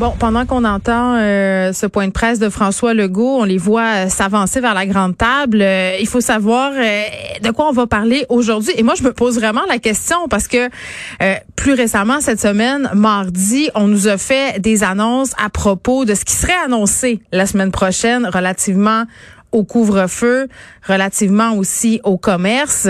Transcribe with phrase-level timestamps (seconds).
[0.00, 4.06] Bon, pendant qu'on entend euh, ce point de presse de François Legault, on les voit
[4.06, 5.60] euh, s'avancer vers la grande table.
[5.60, 8.72] Euh, il faut savoir de quoi on va parler aujourd'hui.
[8.78, 10.70] Et moi, je me pose vraiment la question parce que
[11.54, 16.24] plus récemment cette semaine, mardi, on nous a fait des annonces à propos de ce
[16.24, 19.04] qui serait annoncé la semaine prochaine relativement
[19.52, 20.48] au couvre-feu,
[20.86, 22.88] relativement aussi au commerce.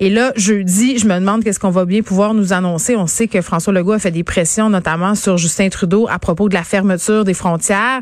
[0.00, 2.96] Et là, jeudi, je me demande qu'est-ce qu'on va bien pouvoir nous annoncer.
[2.96, 6.48] On sait que François Legault a fait des pressions, notamment sur Justin Trudeau, à propos
[6.48, 8.00] de la fermeture des frontières,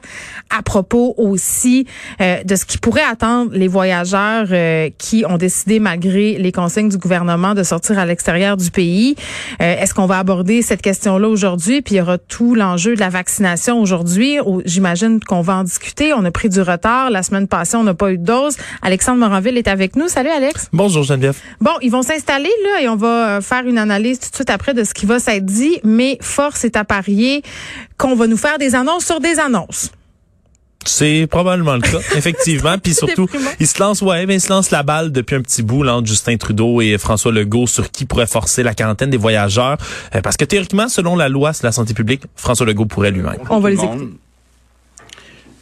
[0.50, 1.86] à propos aussi
[2.20, 6.88] euh, de ce qui pourrait attendre les voyageurs euh, qui ont décidé, malgré les consignes
[6.88, 9.16] du gouvernement, de sortir à l'extérieur du pays.
[9.60, 11.82] Euh, est-ce qu'on va aborder cette question-là aujourd'hui?
[11.82, 14.38] Puis il y aura tout l'enjeu de la vaccination aujourd'hui.
[14.64, 16.12] J'imagine qu'on va en discuter.
[16.12, 17.10] On a pris du retard.
[17.10, 18.56] La semaine passée, on a pas eu de dose.
[18.80, 20.08] Alexandre Moranville est avec nous.
[20.08, 20.68] Salut Alex.
[20.72, 21.36] Bonjour Geneviève.
[21.60, 24.50] Bon, ils vont s'installer là et on va euh, faire une analyse tout de suite
[24.50, 27.42] après de ce qui va s'être dit, mais force est à parier
[27.98, 29.90] qu'on va nous faire des annonces sur des annonces.
[30.84, 32.78] C'est probablement le cas, effectivement.
[32.78, 33.28] Puis surtout,
[33.60, 35.96] il se lance, ouais, mais il se lance la balle depuis un petit bout là,
[35.96, 39.76] entre Justin Trudeau et François Legault sur qui pourrait forcer la quarantaine des voyageurs.
[40.14, 43.38] Euh, parce que théoriquement, selon la loi sur la santé publique, François Legault pourrait lui-même.
[43.50, 44.08] On va les écouter.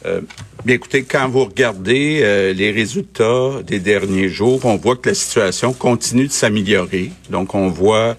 [0.05, 0.21] Euh,
[0.63, 5.15] bien écoutez, quand vous regardez euh, les résultats des derniers jours, on voit que la
[5.15, 7.11] situation continue de s'améliorer.
[7.29, 8.15] Donc, on voit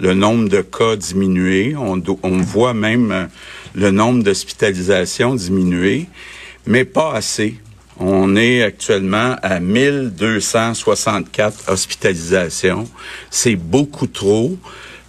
[0.00, 3.26] le nombre de cas diminuer, on, on voit même euh,
[3.74, 6.06] le nombre d'hospitalisations diminuer,
[6.66, 7.56] mais pas assez.
[7.98, 12.88] On est actuellement à 1264 hospitalisations.
[13.30, 14.56] C'est beaucoup trop.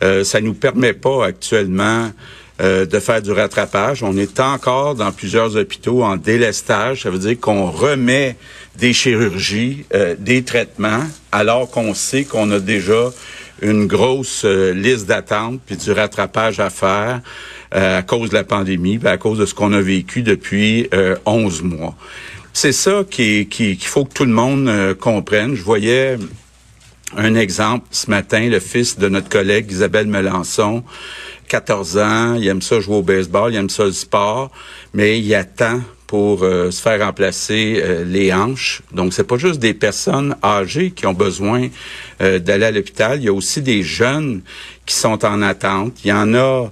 [0.03, 2.11] Euh, ça nous permet pas actuellement
[2.61, 4.03] euh, de faire du rattrapage.
[4.03, 7.03] On est encore dans plusieurs hôpitaux en délestage.
[7.03, 8.35] Ça veut dire qu'on remet
[8.77, 13.09] des chirurgies, euh, des traitements, alors qu'on sait qu'on a déjà
[13.63, 17.21] une grosse euh, liste d'attente puis du rattrapage à faire
[17.71, 20.89] à cause de la pandémie, à cause de ce qu'on a vécu depuis
[21.25, 21.95] 11 mois.
[22.51, 24.69] C'est ça qu'il qui, faut que tout le monde
[24.99, 25.55] comprenne.
[25.55, 26.17] Je voyais
[27.15, 30.83] un exemple ce matin, le fils de notre collègue Isabelle Melançon,
[31.51, 34.51] 14 ans, il aime ça jouer au baseball, il aime ça le sport,
[34.93, 38.81] mais il attend pour euh, se faire remplacer euh, les hanches.
[38.93, 41.67] Donc, c'est pas juste des personnes âgées qui ont besoin
[42.21, 43.19] euh, d'aller à l'hôpital.
[43.19, 44.43] Il y a aussi des jeunes
[44.85, 45.97] qui sont en attente.
[46.05, 46.69] Il y en a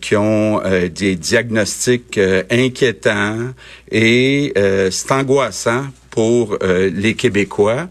[0.00, 0.60] qui ont
[0.92, 2.18] des diagnostics
[2.50, 3.52] inquiétants
[3.88, 4.52] et
[4.90, 7.86] c'est angoissant pour les Québécois.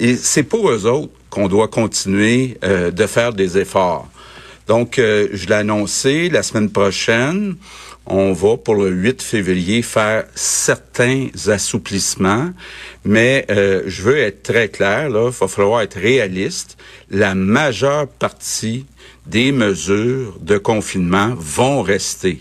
[0.00, 4.08] Et c'est pour eux autres qu'on doit continuer de faire des efforts.
[4.66, 7.56] Donc, euh, je l'ai annoncé, la semaine prochaine,
[8.06, 12.50] on va pour le 8 février faire certains assouplissements,
[13.04, 16.76] mais euh, je veux être très clair, il va falloir être réaliste.
[17.10, 18.86] La majeure partie
[19.26, 22.40] des mesures de confinement vont rester.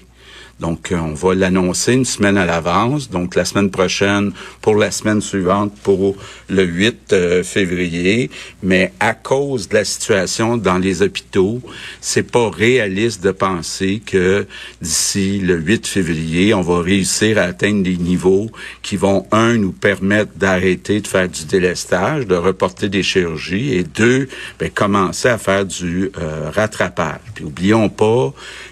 [0.62, 3.10] Donc, euh, on va l'annoncer une semaine à l'avance.
[3.10, 6.16] Donc, la semaine prochaine pour la semaine suivante pour
[6.50, 8.30] le 8 euh, février.
[8.62, 11.62] Mais à cause de la situation dans les hôpitaux,
[12.00, 14.46] c'est pas réaliste de penser que
[14.82, 18.52] d'ici le 8 février, on va réussir à atteindre des niveaux
[18.84, 23.84] qui vont, un, nous permettre d'arrêter de faire du délestage, de reporter des chirurgies, et
[23.84, 24.28] deux,
[24.60, 27.22] ben, commencer à faire du euh, rattrapage.
[27.34, 28.32] Puis, oublions pas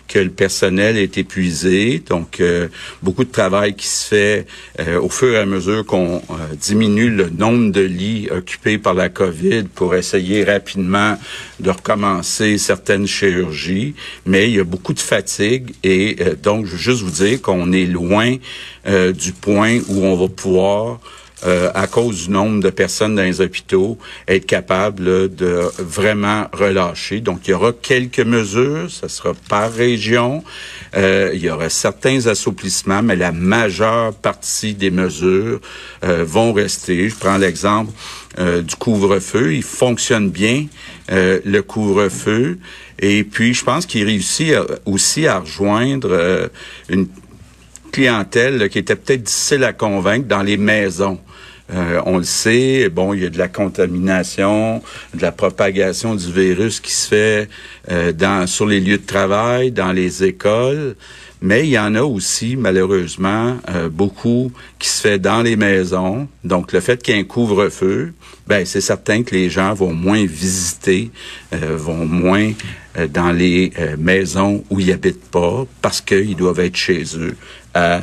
[0.10, 1.79] que le personnel est épuisé.
[2.08, 2.68] Donc, euh,
[3.02, 4.48] beaucoup de travail qui se fait
[4.80, 8.94] euh, au fur et à mesure qu'on euh, diminue le nombre de lits occupés par
[8.94, 11.18] la COVID pour essayer rapidement
[11.60, 13.96] de recommencer certaines chirurgies.
[14.26, 17.72] Mais il y a beaucoup de fatigue et donc, je veux juste vous dire qu'on
[17.72, 18.36] est loin
[18.86, 21.00] du point où on va pouvoir
[21.46, 27.22] euh, à cause du nombre de personnes dans les hôpitaux, être capable de vraiment relâcher.
[27.22, 30.44] Donc, il y aura quelques mesures, ça sera par région.
[30.98, 35.62] Euh, il y aura certains assouplissements, mais la majeure partie des mesures
[36.04, 37.08] euh, vont rester.
[37.08, 37.94] Je prends l'exemple
[38.38, 39.54] du couvre-feu.
[39.54, 40.68] Il fonctionne bien,
[41.10, 42.58] le couvre-feu.
[43.00, 44.54] Et puis, je pense qu'il réussit
[44.86, 46.50] aussi à rejoindre
[46.88, 47.08] une
[47.92, 51.20] clientèle qui était peut-être difficile à convaincre dans les maisons.
[51.74, 54.82] Euh, on le sait, bon, il y a de la contamination,
[55.14, 57.50] de la propagation du virus qui se fait
[57.92, 60.96] euh, dans, sur les lieux de travail, dans les écoles,
[61.42, 66.28] mais il y en a aussi, malheureusement, euh, beaucoup qui se fait dans les maisons.
[66.44, 68.14] Donc, le fait qu'il y ait un couvre-feu,
[68.48, 71.12] ben, c'est certain que les gens vont moins visiter,
[71.52, 72.52] vont moins
[73.14, 77.36] dans les maisons où ils habitent pas parce qu'ils doivent être chez eux
[77.76, 78.02] à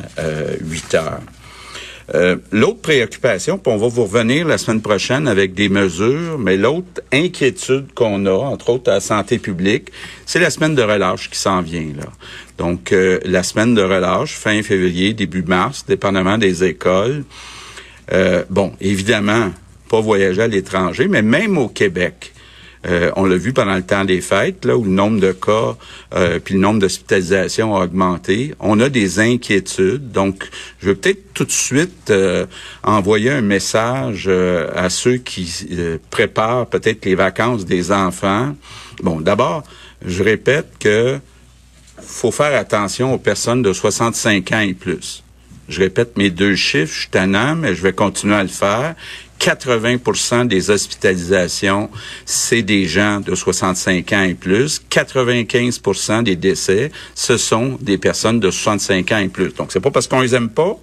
[0.61, 1.21] 8 heures.
[2.15, 6.55] Euh, l'autre préoccupation, puis on va vous revenir la semaine prochaine avec des mesures, mais
[6.55, 9.91] l'autre inquiétude qu'on a, entre autres à la santé publique,
[10.25, 11.91] c'est la semaine de relâche qui s'en vient.
[11.97, 12.05] là.
[12.57, 17.25] Donc, euh, la semaine de relâche, fin février, début mars, dépendamment des écoles.
[18.13, 19.51] Euh, bon, évidemment,
[19.89, 22.33] pas voyager à l'étranger, mais même au Québec.
[22.85, 25.75] Euh, on l'a vu pendant le temps des fêtes, là où le nombre de cas
[26.13, 28.53] euh, puis le nombre d'hospitalisations a augmenté.
[28.59, 30.11] On a des inquiétudes.
[30.11, 30.47] Donc,
[30.79, 32.45] je vais peut-être tout de suite euh,
[32.83, 34.29] envoyer un message
[34.75, 35.67] à ceux qui
[36.09, 38.55] préparent peut-être les vacances des enfants.
[39.03, 39.63] Bon, d'abord,
[40.05, 41.19] je répète que
[41.99, 45.23] faut faire attention aux personnes de 65 ans et plus.
[45.69, 48.95] Je répète mes deux chiffres, je suis tannant, mais je vais continuer à le faire.
[49.39, 51.89] 80% des hospitalisations,
[52.25, 54.81] c'est des gens de 65 ans et plus.
[54.89, 59.53] 95% des décès, ce sont des personnes de 65 ans et plus.
[59.53, 60.77] Donc, c'est pas parce qu'on les aime pas,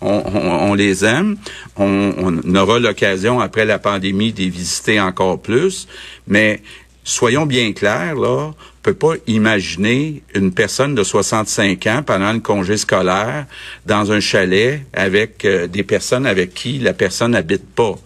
[0.00, 1.36] on, les aime.
[1.76, 5.88] On, aura l'occasion, après la pandémie, les visiter encore plus.
[6.26, 6.62] Mais
[7.02, 8.52] soyons bien clairs, là,
[8.86, 13.46] peut pas imaginer une personne de 65 ans pendant le congé scolaire
[13.84, 17.96] dans un chalet avec euh, des personnes avec qui la personne n'habite pas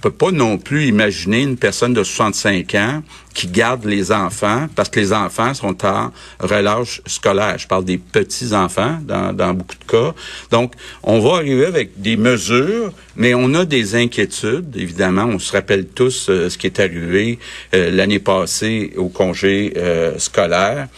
[0.00, 3.02] peut pas non plus imaginer une personne de 65 ans
[3.34, 6.10] qui garde les enfants parce que les enfants sont en
[6.40, 7.58] relâche scolaire.
[7.58, 10.14] Je parle des petits enfants dans, dans beaucoup de cas.
[10.50, 14.74] Donc, on va arriver avec des mesures, mais on a des inquiétudes.
[14.76, 17.38] Évidemment, on se rappelle tous euh, ce qui est arrivé
[17.74, 20.88] euh, l'année passée au congé euh, scolaire.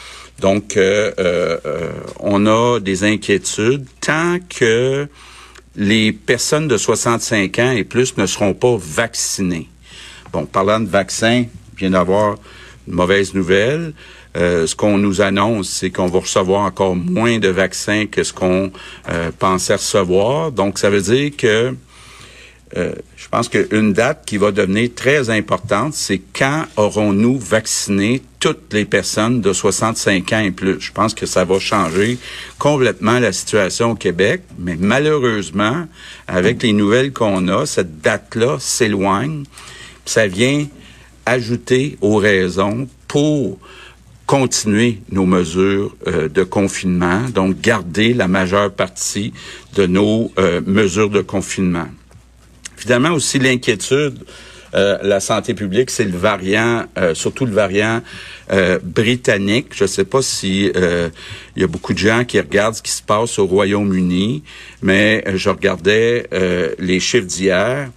[0.40, 0.76] Donc,
[2.18, 5.06] on a des inquiétudes tant que
[5.76, 9.68] les personnes de 65 ans et plus ne seront pas vaccinées.
[10.32, 11.44] Bon, parlant de vaccins,
[11.76, 12.36] vient d'avoir
[12.86, 13.92] une mauvaise nouvelle.
[14.36, 18.32] Euh, ce qu'on nous annonce, c'est qu'on va recevoir encore moins de vaccins que ce
[18.32, 18.72] qu'on
[19.10, 20.52] euh, pensait recevoir.
[20.52, 21.74] Donc, ça veut dire que
[22.76, 28.72] euh, je pense qu'une date qui va devenir très importante, c'est quand aurons-nous vacciné toutes
[28.72, 30.80] les personnes de 65 ans et plus.
[30.80, 32.18] Je pense que ça va changer
[32.58, 35.86] complètement la situation au Québec, mais malheureusement,
[36.26, 39.44] avec les nouvelles qu'on a, cette date-là s'éloigne.
[40.04, 40.66] Ça vient
[41.24, 43.60] ajouter aux raisons pour
[44.26, 49.32] continuer nos mesures euh, de confinement, donc garder la majeure partie
[49.76, 51.86] de nos euh, mesures de confinement.
[52.76, 54.18] Évidemment aussi l'inquiétude,
[54.74, 58.00] euh, la santé publique, c'est le variant, euh, surtout le variant
[58.50, 59.68] euh, britannique.
[59.74, 62.90] Je ne sais pas si il y a beaucoup de gens qui regardent ce qui
[62.90, 64.42] se passe au Royaume-Uni,
[64.82, 66.26] mais je regardais
[66.78, 67.90] les chiffres d'hier.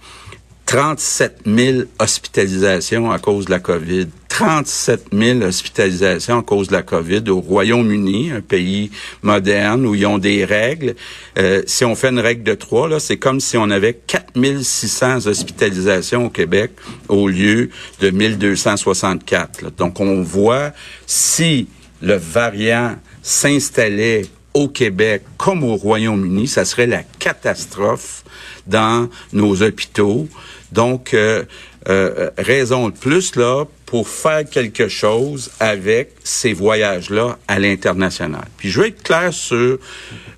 [0.66, 4.08] 37 000 hospitalisations à cause de la COVID.
[4.28, 8.90] 37 000 hospitalisations à cause de la COVID au Royaume-Uni, un pays
[9.22, 10.96] moderne où ils ont des règles.
[11.38, 14.26] Euh, si on fait une règle de trois, là, c'est comme si on avait 4
[14.60, 16.72] 600 hospitalisations au Québec
[17.08, 17.70] au lieu
[18.00, 19.76] de 1264.
[19.78, 20.72] Donc, on voit
[21.06, 21.68] si
[22.02, 28.24] le variant s'installait au Québec comme au Royaume-Uni, ça serait la catastrophe
[28.66, 30.28] dans nos hôpitaux.
[30.72, 31.44] Donc, euh,
[31.88, 38.46] euh, raison de plus là pour faire quelque chose avec ces voyages-là à l'international.
[38.56, 39.78] Puis je vais être clair sur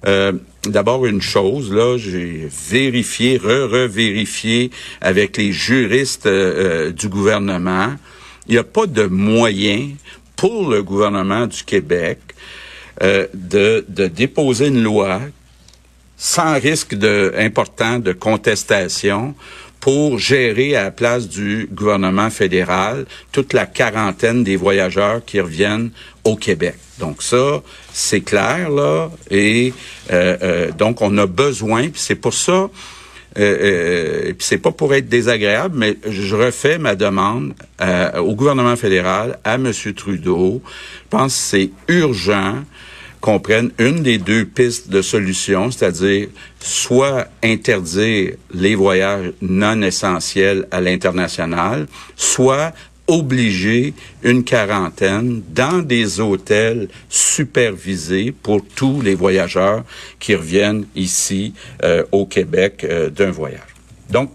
[0.06, 0.32] euh,
[0.64, 4.70] d'abord une chose là, j'ai vérifié, re-revérifié
[5.00, 7.94] avec les juristes du gouvernement.
[8.46, 9.90] Il n'y a pas de moyen
[10.36, 12.18] pour le gouvernement du Québec
[13.00, 15.20] de, de déposer une loi
[16.18, 19.34] sans risque de, important de contestation
[19.80, 25.90] pour gérer à la place du gouvernement fédéral toute la quarantaine des voyageurs qui reviennent
[26.24, 26.74] au Québec.
[26.98, 29.72] Donc ça, c'est clair là, et
[30.10, 31.88] euh, euh, donc on a besoin.
[31.94, 32.68] C'est pour ça.
[33.38, 37.54] Euh, euh, c'est pas pour être désagréable, mais je refais ma demande
[38.18, 39.72] au gouvernement fédéral, à M.
[39.94, 40.60] Trudeau.
[41.04, 42.64] Je pense que c'est urgent
[43.20, 46.28] qu'on prenne une des deux pistes de solution, c'est-à-dire
[46.60, 52.72] soit interdire les voyages non essentiels à l'international, soit
[53.08, 59.82] obliger une quarantaine dans des hôtels supervisés pour tous les voyageurs
[60.20, 63.74] qui reviennent ici euh, au Québec euh, d'un voyage.
[64.10, 64.30] Donc,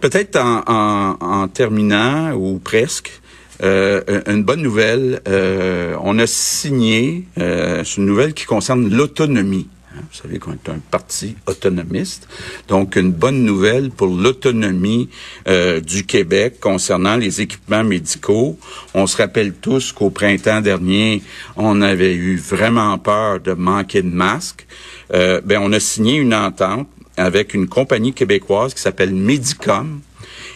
[0.00, 3.19] peut-être en, en, terminant ou presque,
[3.62, 9.68] une bonne nouvelle, euh, on a signé, euh, c'est une nouvelle qui concerne l'autonomie.
[9.92, 12.28] Vous savez qu'on est un parti autonomiste.
[12.68, 15.08] Donc, une bonne nouvelle pour l'autonomie
[15.48, 18.58] euh, du Québec concernant les équipements médicaux.
[18.94, 21.22] On se rappelle tous qu'au printemps dernier,
[21.56, 24.66] on avait eu vraiment peur de manquer de masques.
[25.12, 30.00] Euh, ben, on a signé une entente avec une compagnie québécoise qui s'appelle Medicom,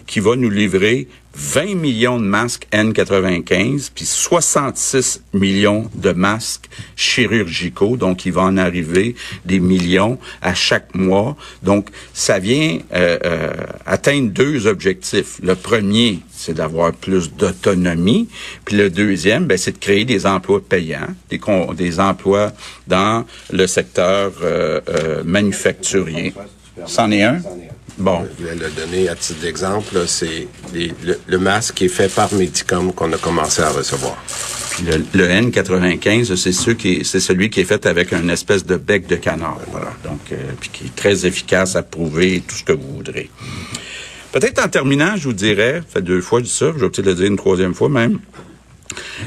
[0.06, 7.96] qui va nous livrer 20 millions de masques N95, puis 66 millions de masques chirurgicaux.
[7.96, 9.14] Donc, il va en arriver
[9.44, 11.36] des millions à chaque mois.
[11.62, 13.52] Donc, ça vient euh, euh,
[13.84, 15.40] atteindre deux objectifs.
[15.42, 18.28] Le premier, c'est d'avoir plus d'autonomie.
[18.64, 21.40] Puis le deuxième, ben, c'est de créer des emplois payants, des,
[21.76, 22.52] des emplois
[22.86, 26.34] dans le secteur euh, manufacturier.
[26.86, 27.40] C'en est un?
[27.98, 28.26] Bon.
[28.38, 30.06] Je vais le donner à titre d'exemple.
[30.06, 34.16] C'est le, masque qui est fait par Medicom qu'on a commencé à recevoir.
[34.70, 36.52] Puis le, N95, c'est
[37.04, 39.60] c'est celui qui est fait avec une espèce de bec de canard.
[39.70, 39.92] Voilà.
[40.04, 43.30] Donc, euh, puis qui est très efficace à prouver tout ce que vous voudrez.
[44.32, 47.06] Peut-être en terminant, je vous dirais, fait deux fois je dis ça, je vais peut-être
[47.06, 48.18] le dire une troisième fois même.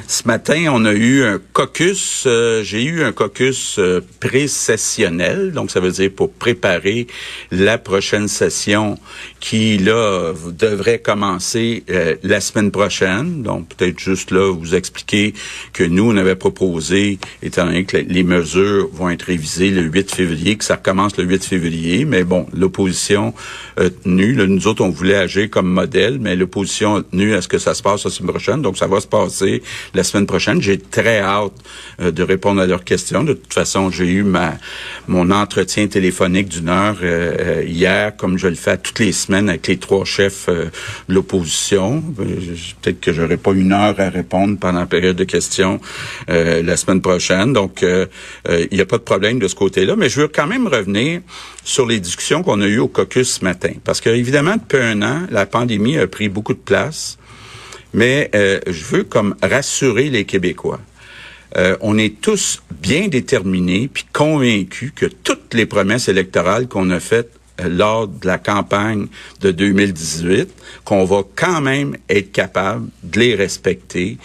[0.08, 2.24] Ce matin, on a eu un caucus.
[2.26, 7.08] Euh, j'ai eu un caucus euh, pré-sessionnel, donc ça veut dire pour préparer
[7.52, 8.98] la prochaine session
[9.40, 13.44] qui là devrait commencer euh, la semaine prochaine.
[13.44, 15.34] Donc peut-être juste là vous expliquer
[15.74, 20.14] que nous on avait proposé, étant donné que les mesures vont être révisées le 8
[20.14, 22.06] février, que ça recommence le 8 février.
[22.06, 23.34] Mais bon, l'opposition
[23.78, 24.36] a tenu.
[24.36, 27.74] nous autres on voulait agir comme modèle, mais l'opposition a tenu à ce que ça
[27.74, 28.62] se passe la semaine prochaine.
[28.62, 29.57] Donc ça va se passer
[29.94, 30.62] la semaine prochaine.
[30.62, 31.54] J'ai très hâte
[32.00, 33.24] euh, de répondre à leurs questions.
[33.24, 34.56] De toute façon, j'ai eu ma
[35.08, 39.68] mon entretien téléphonique d'une heure euh, hier, comme je le fais toutes les semaines avec
[39.68, 40.66] les trois chefs euh,
[41.08, 42.04] de l'opposition.
[42.82, 45.80] Peut-être que j'aurai pas une heure à répondre pendant la période de questions
[46.28, 47.54] la semaine prochaine.
[47.54, 49.96] Donc, il n'y a pas de problème de ce côté-là.
[49.96, 51.22] Mais je veux quand même revenir
[51.64, 53.72] sur les discussions qu'on a eues au caucus ce matin.
[53.84, 57.18] Parce que, évidemment, depuis un an, la pandémie a pris beaucoup de place.
[57.94, 60.79] Mais euh, je veux comme rassurer les Québécois.
[61.56, 67.00] Euh, on est tous bien déterminés puis convaincus que toutes les promesses électorales qu'on a
[67.00, 69.08] faites euh, lors de la campagne
[69.39, 70.50] de 2018,
[70.84, 74.17] qu'on va quand même être capable de les respecter,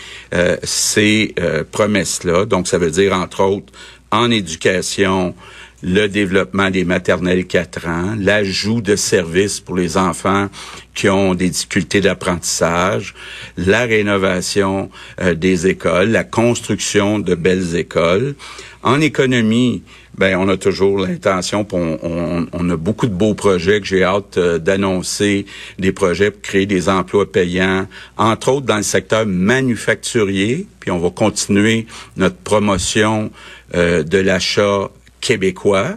[0.62, 1.34] ces
[1.70, 2.44] promesses-là.
[2.46, 3.72] Donc, ça veut dire, entre autres,
[4.10, 5.34] en éducation,
[5.82, 10.48] le développement des maternelles 4 ans, l'ajout de services pour les enfants
[10.94, 13.14] qui ont des difficultés d'apprentissage,
[13.56, 18.34] la rénovation euh, des écoles, la construction de belles écoles.
[18.82, 19.82] En économie,
[20.16, 24.36] ben on a toujours l'intention, on, on, a beaucoup de beaux projets que j'ai hâte
[24.36, 25.46] euh, d'annoncer,
[25.78, 27.86] des projets pour créer des emplois payants,
[28.18, 31.86] entre autres dans le secteur manufacturier, puis on va continuer
[32.16, 33.30] notre promotion
[33.74, 34.90] euh, de l'achat
[35.22, 35.96] québécois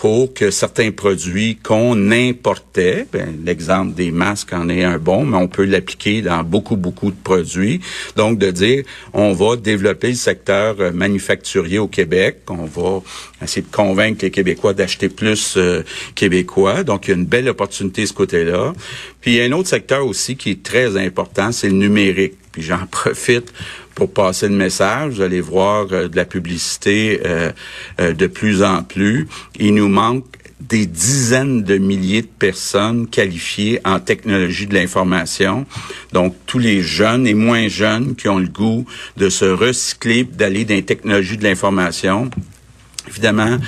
[0.00, 5.36] pour que certains produits qu'on importait, ben, l'exemple des masques en est un bon, mais
[5.36, 7.80] on peut l'appliquer dans beaucoup, beaucoup de produits.
[8.16, 13.02] Donc, de dire, on va développer le secteur euh, manufacturier au Québec, on va
[13.42, 15.82] essayer de convaincre les Québécois d'acheter plus euh,
[16.14, 16.82] québécois.
[16.82, 18.72] Donc, il y a une belle opportunité de ce côté-là.
[19.20, 22.39] Puis, il y a un autre secteur aussi qui est très important, c'est le numérique.
[22.52, 23.52] Puis j'en profite
[23.94, 25.14] pour passer le message.
[25.14, 27.52] Vous allez voir euh, de la publicité euh,
[28.00, 29.28] euh, de plus en plus.
[29.58, 30.24] Il nous manque
[30.60, 35.66] des dizaines de milliers de personnes qualifiées en technologie de l'information.
[36.12, 40.64] Donc, tous les jeunes et moins jeunes qui ont le goût de se recycler, d'aller
[40.64, 42.30] dans les technologies de l'information.
[43.08, 43.58] Évidemment,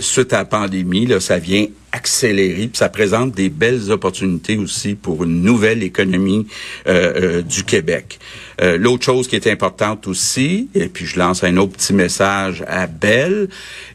[0.00, 1.66] suite à la pandémie, là, ça vient
[1.96, 6.46] accélérer, puis ça présente des belles opportunités aussi pour une nouvelle économie
[6.86, 8.18] du Québec.
[8.62, 12.64] Euh, l'autre chose qui est importante aussi, et puis je lance un autre petit message
[12.66, 13.48] à Belle,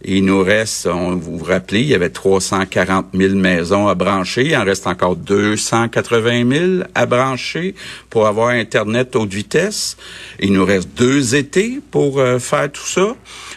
[0.04, 4.46] il nous reste, on, vous vous rappelez, il y avait 340 000 maisons à brancher,
[4.46, 7.74] il en reste encore 280 000 à brancher
[8.10, 9.98] pour avoir Internet haute vitesse.
[10.40, 13.16] Il nous reste deux étés pour euh, faire tout ça.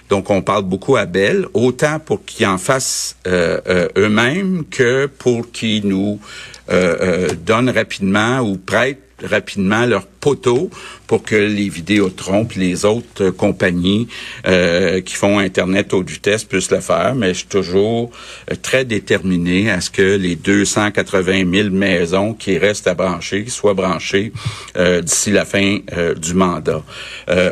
[0.09, 5.51] Donc, on parle beaucoup à Belle, autant pour qu'ils en fassent euh, eux-mêmes que pour
[5.51, 6.19] qu'ils nous
[7.45, 10.71] donnent rapidement ou prêtent rapidement leur poteau
[11.07, 14.09] pour que les Vidéotrons les autres compagnies
[14.47, 17.15] euh, qui font Internet haute vitesse puissent le faire.
[17.15, 18.11] Mais je suis toujours
[18.51, 23.75] euh, très déterminé à ce que les 280 000 maisons qui restent à brancher soient
[23.75, 24.33] branchées
[24.77, 25.79] euh, d'ici la fin
[26.17, 26.83] du mandat.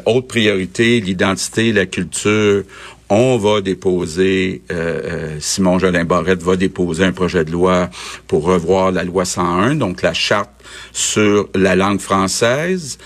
[0.07, 2.64] autre priorité, l'identité, la culture
[3.14, 4.62] On va déposer,
[5.38, 7.90] Simon Jolin Barrette va déposer un projet de loi
[8.26, 10.49] pour revoir la loi 101, donc la charte
[10.92, 12.97] sur la langue française.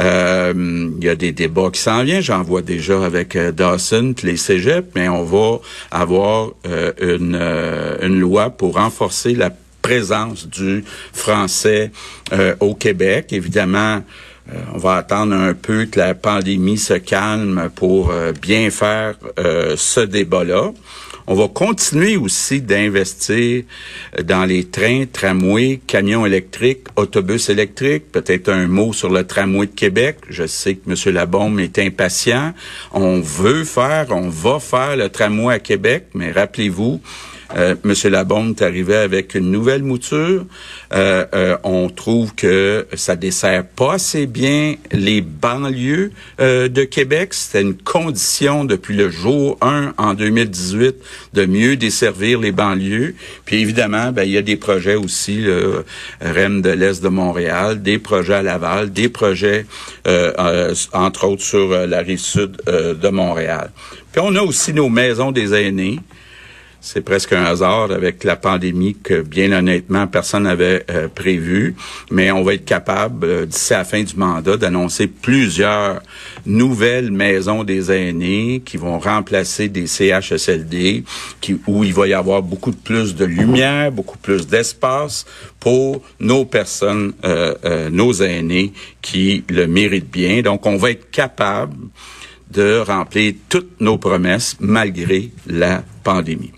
[0.00, 2.22] Euh, il y a des débats qui s'en viennent.
[2.22, 5.58] J'en vois déjà avec euh, Dawson, les cégeps, mais on va
[5.90, 7.36] avoir euh, une,
[8.02, 9.50] une loi pour renforcer la
[9.82, 11.90] présence du français
[12.60, 13.32] au Québec.
[13.32, 14.02] Évidemment,
[14.74, 20.72] on va attendre un peu que la pandémie se calme pour bien faire ce débat-là.
[21.28, 23.62] On va continuer aussi d'investir
[24.24, 28.10] dans les trains, tramways, camions électriques, autobus électriques.
[28.10, 30.16] Peut-être un mot sur le tramway de Québec.
[30.28, 31.14] Je sais que M.
[31.14, 32.54] Labombe est impatient.
[32.90, 37.00] On veut faire, on va faire le tramway à Québec, mais rappelez-vous,
[37.56, 40.44] euh, Monsieur Labonde est arrivé avec une nouvelle mouture.
[40.92, 47.34] Euh, euh, on trouve que ça dessert pas assez bien les banlieues de Québec.
[47.34, 50.96] C'était une condition depuis le jour 1 en 2018
[51.34, 53.14] de mieux desservir les banlieues.
[53.44, 55.84] Puis évidemment, ben, il y a des projets aussi, le
[56.20, 59.66] REM de l'Est de Montréal, des projets à Laval, des projets,
[60.92, 63.70] entre autres, sur la rive sud de Montréal.
[64.12, 65.98] Puis on a aussi nos maisons des aînés
[66.84, 71.76] c'est presque un hasard avec la pandémie que, bien honnêtement, personne n'avait euh, prévu.
[72.10, 76.02] Mais on va être capable, euh, d'ici la fin du mandat, d'annoncer plusieurs
[76.44, 81.04] nouvelles maisons des aînés qui vont remplacer des CHSLD,
[81.40, 85.24] qui, où il va y avoir beaucoup plus de lumière, beaucoup plus d'espace
[85.60, 90.42] pour nos personnes, euh, nos aînés qui le méritent bien.
[90.42, 91.76] Donc, on va être capable
[92.50, 96.50] de remplir toutes nos promesses malgré la pandémie.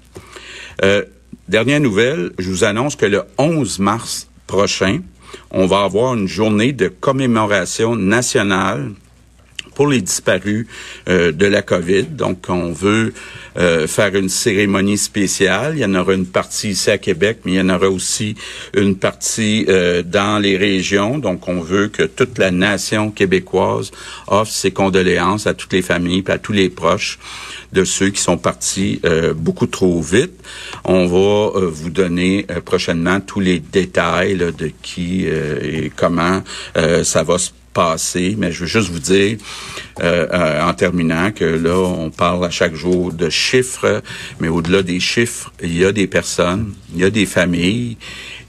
[0.83, 1.04] Euh,
[1.49, 5.00] dernière nouvelle, je vous annonce que le 11 mars prochain,
[5.50, 8.93] on va avoir une journée de commémoration nationale
[9.75, 10.66] pour les disparus
[11.09, 12.04] euh, de la COVID.
[12.04, 13.12] Donc, on veut
[13.57, 15.75] euh, faire une cérémonie spéciale.
[15.76, 18.35] Il y en aura une partie ici à Québec, mais il y en aura aussi
[18.75, 21.19] une partie euh, dans les régions.
[21.19, 23.90] Donc, on veut que toute la nation québécoise
[24.28, 27.19] offre ses condoléances à toutes les familles à tous les proches
[27.73, 29.00] de ceux qui sont partis
[29.37, 30.33] beaucoup trop vite.
[30.85, 36.43] On va vous donner prochainement tous les détails de qui et comment
[36.75, 39.37] ça va se passé, mais je veux juste vous dire
[40.00, 44.02] euh, euh, en terminant que là, on parle à chaque jour de chiffres,
[44.40, 47.99] mais au-delà des chiffres, il y a des personnes, il y a des familles,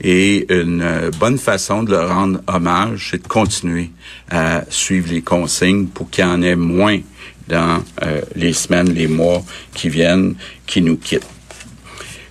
[0.01, 3.89] et une euh, bonne façon de leur rendre hommage, c'est de continuer
[4.29, 6.99] à suivre les consignes pour qu'il y en ait moins
[7.47, 7.83] dans
[8.35, 9.43] les semaines, les mois
[9.75, 10.33] qui viennent,
[10.65, 11.34] qui nous quittent.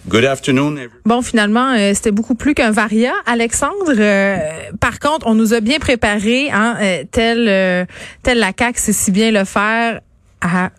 [0.06, 0.76] Good afternoon.
[1.06, 3.94] Bon, finalement, euh, c'était beaucoup plus qu'un varia, Alexandre.
[3.96, 4.36] Euh,
[4.78, 7.86] par contre, on nous a bien préparé, hein, euh, tel,
[8.22, 10.00] tel la CAQ sait si bien le faire
[10.44, 10.70] à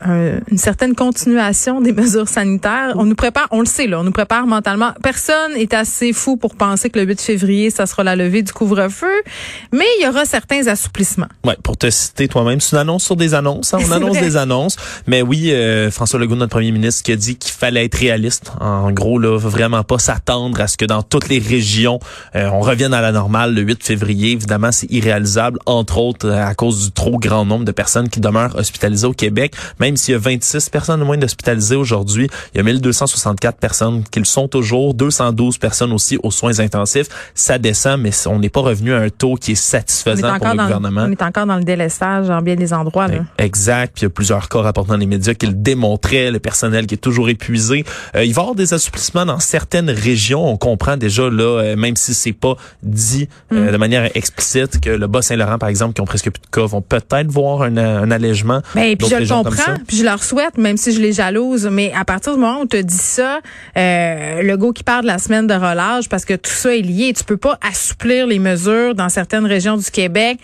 [0.52, 2.94] une certaine continuation des mesures sanitaires.
[2.96, 4.92] On nous prépare, on le sait là, on nous prépare mentalement.
[5.02, 8.54] Personne est assez fou pour penser que le 8 février, ça sera la levée du
[8.54, 9.24] couvre-feu,
[9.72, 11.28] mais il y aura certains assouplissements.
[11.44, 13.74] Ouais, pour te citer toi-même, c'est une annonce sur des annonces.
[13.74, 13.80] Hein.
[13.88, 14.76] On annonce des annonces,
[15.08, 18.52] mais oui, euh, François Legault, notre premier ministre, qui a dit qu'il fallait être réaliste.
[18.62, 22.00] En gros, là, vraiment pas s'attendre à ce que dans toutes les régions,
[22.36, 24.32] euh, on revienne à la normale le 8 février.
[24.32, 28.56] Évidemment, c'est irréalisable, entre autres à cause du trop grand nombre de personnes qui demeurent
[28.56, 29.55] hospitalisées au Québec.
[29.80, 34.20] Même s'il y a 26 personnes moins d'hospitalisées aujourd'hui, il y a 1264 personnes qui
[34.20, 37.08] le sont toujours, 212 personnes aussi aux soins intensifs.
[37.34, 40.58] Ça descend, mais on n'est pas revenu à un taux qui est satisfaisant pour le
[40.58, 41.06] gouvernement.
[41.08, 43.08] On est encore dans le délestage en bien des endroits.
[43.08, 43.20] Là.
[43.38, 43.94] Exact.
[43.94, 46.88] Puis il y a plusieurs cas rapportés dans les médias qui le démontraient, le personnel
[46.88, 47.86] qui est toujours épuisé.
[48.16, 50.48] Euh, il va y avoir des assouplissements dans certaines régions.
[50.48, 53.72] On comprend déjà là, euh, même si c'est pas dit euh, mm.
[53.72, 56.82] de manière explicite, que le Bas-Saint-Laurent, par exemple, qui ont presque plus de cas, vont
[56.82, 58.62] peut-être voir un, un allègement.
[58.74, 59.45] Ben, puis je le comprends,
[59.88, 61.68] puis je leur souhaite, même si je les jalouse.
[61.72, 63.40] Mais à partir du moment où tu dis ça,
[63.78, 66.82] euh, le go qui part de la semaine de relâche, parce que tout ça est
[66.82, 70.40] lié, tu peux pas assouplir les mesures dans certaines régions du Québec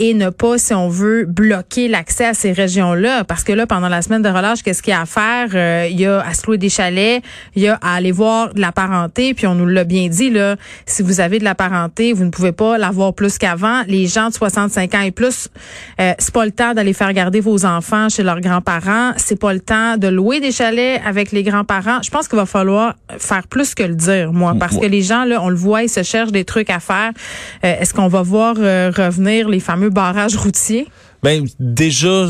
[0.00, 3.24] et ne pas, si on veut, bloquer l'accès à ces régions-là.
[3.24, 5.50] Parce que là, pendant la semaine de relâche, qu'est-ce qu'il y a à faire?
[5.54, 7.22] Euh, il y a à se louer des chalets,
[7.54, 10.30] il y a à aller voir de la parenté, puis on nous l'a bien dit,
[10.30, 13.82] là, si vous avez de la parenté, vous ne pouvez pas l'avoir plus qu'avant.
[13.88, 15.48] Les gens de 65 ans et plus,
[16.00, 19.12] euh, c'est pas le temps d'aller faire garder vos enfants chez leurs grands-parents.
[19.18, 22.00] C'est pas le temps de louer des chalets avec les grands-parents.
[22.02, 25.24] Je pense qu'il va falloir faire plus que le dire, moi, parce que les gens,
[25.24, 27.12] là, on le voit, ils se cherchent des trucs à faire.
[27.64, 30.86] Euh, est-ce qu'on va voir revenir les fameux barrage routier?
[31.22, 32.26] Ben déjà,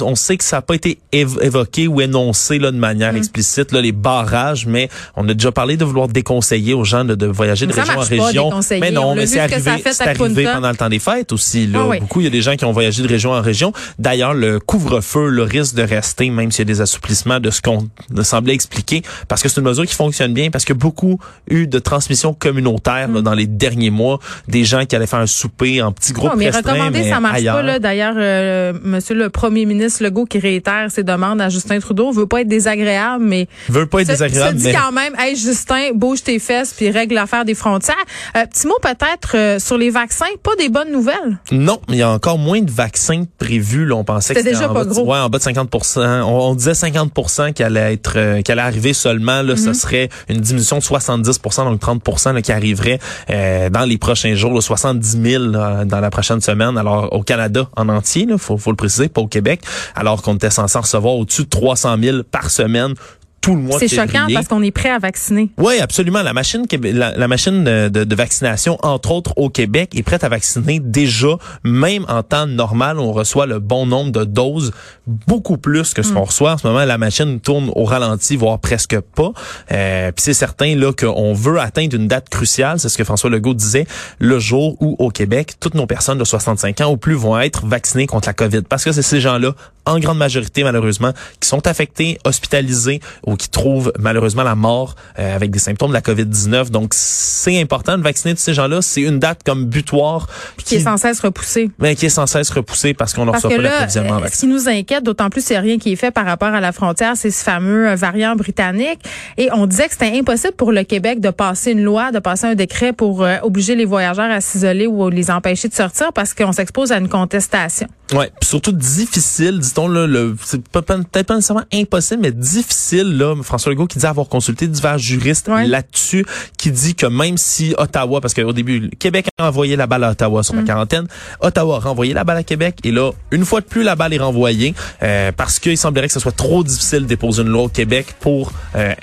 [0.00, 3.16] on sait que ça n'a pas été évoqué ou énoncé là de manière mm.
[3.16, 7.26] explicite là les barrages, mais on a déjà parlé de vouloir déconseiller aux gens de,
[7.26, 8.60] voyager de région en région.
[8.80, 11.66] Mais non, mais c'est arrivé, c'est arrivé pendant le temps des fêtes aussi.
[11.66, 13.72] Là, ah beaucoup, il y a des gens qui ont voyagé de région en région.
[13.98, 17.60] D'ailleurs, le couvre-feu, le risque de rester, même s'il y a des assouplissements de ce
[17.60, 17.88] qu'on
[18.22, 21.18] semblait expliquer, parce que c'est une mesure qui fonctionne bien, parce que beaucoup
[21.48, 23.20] eu de transmission communautaire mm.
[23.20, 24.18] dans les derniers mois,
[24.48, 26.32] des gens qui allaient faire un souper en petits groupes.
[26.36, 27.78] mais recommander, ça marche pas là.
[27.78, 32.26] D'ailleurs euh, Monsieur le Premier ministre Legault qui réitère ses demandes à Justin Trudeau veut
[32.26, 34.58] pas être désagréable, mais veut pas être désagréable.
[34.58, 37.94] Se dit quand même, hey Justin, bouge tes fesses puis règle l'affaire des frontières.
[38.36, 41.38] Euh, petit mot peut-être euh, sur les vaccins, pas des bonnes nouvelles.
[41.50, 43.86] Non, il y a encore moins de vaccins prévus.
[43.86, 45.04] Là, on pensait que c'était déjà pas gros.
[45.04, 48.92] Ouais, en bas de 50 on, disait 50% qui allait être, euh, qui allait arriver
[48.92, 49.42] seulement.
[49.42, 49.74] Là, ce mhm.
[49.74, 54.60] serait une diminution de 70% donc 30 là, qui arriverait dans les prochains jours, là,
[54.60, 55.44] 70 000
[55.84, 56.76] dans la prochaine semaine.
[56.76, 59.62] Alors au Canada en entier, il faut, faut le préciser, pas au Québec,
[59.94, 62.94] alors qu'on était censé recevoir au-dessus de 300 000 par semaine
[63.42, 65.50] tout le mois C'est choquant parce qu'on est prêt à vacciner.
[65.58, 66.22] Oui, absolument.
[66.22, 70.28] La machine, la, la machine de, de, vaccination, entre autres au Québec, est prête à
[70.28, 74.72] vacciner déjà, même en temps normal, on reçoit le bon nombre de doses,
[75.06, 76.14] beaucoup plus que ce mm.
[76.14, 76.84] qu'on reçoit en ce moment.
[76.84, 79.32] La machine tourne au ralenti, voire presque pas.
[79.72, 83.28] Euh, Puis c'est certain là qu'on veut atteindre une date cruciale, c'est ce que François
[83.28, 83.86] Legault disait,
[84.20, 87.66] le jour où au Québec, toutes nos personnes de 65 ans ou plus vont être
[87.66, 88.62] vaccinées contre la COVID.
[88.68, 93.00] Parce que c'est ces gens-là, en grande majorité malheureusement, qui sont affectés, hospitalisés
[93.36, 96.70] qui trouvent malheureusement la mort euh, avec des symptômes de la COVID-19.
[96.70, 98.82] Donc, c'est important de vacciner tous ces gens-là.
[98.82, 100.28] C'est une date comme butoir.
[100.64, 101.70] Qui, est sans cesse repoussée.
[101.78, 104.68] Mais qui est sans cesse repoussée parce qu'on leur reçoit pas l'approvisionnement Ce qui nous
[104.68, 107.42] inquiète, d'autant plus c'est rien qui est fait par rapport à la frontière, c'est ce
[107.42, 109.00] fameux euh, variant britannique.
[109.38, 112.46] Et on disait que c'était impossible pour le Québec de passer une loi, de passer
[112.46, 116.34] un décret pour euh, obliger les voyageurs à s'isoler ou les empêcher de sortir parce
[116.34, 117.88] qu'on s'expose à une contestation.
[118.12, 123.34] Ouais, surtout difficile, dit-on là, le, c'est peut-être pas nécessairement impossible, mais difficile là.
[123.42, 126.26] François Legault qui dit avoir consulté divers juristes là-dessus,
[126.58, 130.04] qui dit que même si Ottawa, parce qu'au début, le Québec a envoyé la balle
[130.04, 130.66] à Ottawa sur la mm.
[130.66, 131.06] quarantaine,
[131.40, 134.12] Ottawa a renvoyé la balle à Québec, et là, une fois de plus, la balle
[134.12, 137.62] est renvoyée euh, parce qu'il semblerait que ce soit trop difficile de déposer une loi
[137.62, 138.94] au Québec pour euh,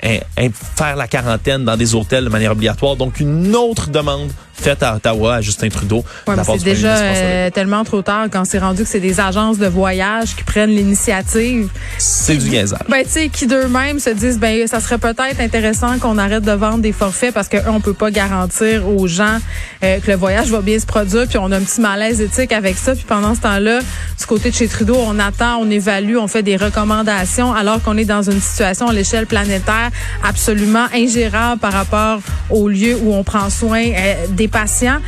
[0.76, 2.96] faire la quarantaine dans des hôtels de manière obligatoire.
[2.96, 6.04] Donc, une autre demande faite à Ottawa à Justin Trudeau.
[6.26, 10.36] c'est déjà euh, tellement trop tard quand c'est rendu que c'est des agences de voyage
[10.36, 11.68] qui prennent l'initiative.
[11.98, 12.80] C'est du gazage.
[12.88, 16.52] Ben tu sais qui d'eux-mêmes se disent ben ça serait peut-être intéressant qu'on arrête de
[16.52, 19.38] vendre des forfaits parce que on peut pas garantir aux gens
[19.82, 22.52] euh, que le voyage va bien se produire puis on a un petit malaise éthique
[22.52, 26.16] avec ça puis pendant ce temps-là du côté de chez Trudeau on attend, on évalue,
[26.16, 29.90] on fait des recommandations alors qu'on est dans une situation à l'échelle planétaire
[30.22, 32.20] absolument ingérable par rapport
[32.50, 35.00] au lieu où on prend soin euh, des patients.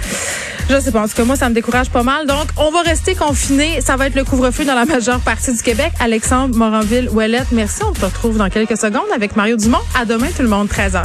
[0.70, 1.02] Je sais pas.
[1.02, 2.26] En tout cas, moi, ça me décourage pas mal.
[2.26, 3.80] Donc, on va rester confinés.
[3.80, 5.92] Ça va être le couvre-feu dans la majeure partie du Québec.
[6.00, 7.82] Alexandre Moranville-Ouellette, merci.
[7.82, 9.82] On se retrouve dans quelques secondes avec Mario Dumont.
[9.98, 11.04] À demain, tout le monde, 13h.